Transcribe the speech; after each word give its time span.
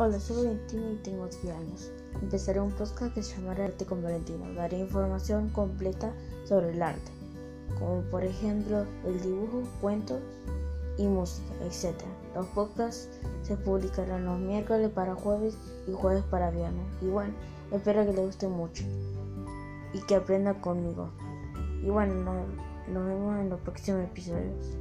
Hola, 0.00 0.20
soy 0.20 0.44
Valentino 0.44 0.92
y 0.92 0.96
tengo 1.02 1.26
10 1.26 1.56
años. 1.56 1.90
Empezaré 2.22 2.60
un 2.60 2.70
podcast 2.70 3.12
que 3.14 3.22
se 3.24 3.34
llamará 3.34 3.64
Arte 3.64 3.84
con 3.84 4.00
Valentino. 4.00 4.54
Daré 4.54 4.78
información 4.78 5.48
completa 5.48 6.12
sobre 6.44 6.70
el 6.70 6.80
arte, 6.80 7.10
como 7.80 8.02
por 8.02 8.22
ejemplo 8.22 8.86
el 9.04 9.20
dibujo, 9.20 9.64
cuentos 9.80 10.20
y 10.98 11.08
música, 11.08 11.52
etc. 11.64 12.00
Los 12.36 12.46
podcasts 12.46 13.08
se 13.42 13.56
publicarán 13.56 14.24
los 14.24 14.38
miércoles 14.38 14.88
para 14.90 15.16
jueves 15.16 15.58
y 15.88 15.92
jueves 15.92 16.22
para 16.30 16.52
viernes. 16.52 16.86
Y 17.02 17.06
bueno, 17.06 17.34
espero 17.72 18.06
que 18.06 18.12
les 18.12 18.24
guste 18.24 18.46
mucho 18.46 18.84
y 19.92 20.00
que 20.02 20.14
aprenda 20.14 20.60
conmigo. 20.60 21.10
Y 21.82 21.90
bueno, 21.90 22.14
nos, 22.14 22.46
nos 22.86 23.04
vemos 23.04 23.40
en 23.40 23.50
los 23.50 23.60
próximos 23.62 24.04
episodios. 24.04 24.78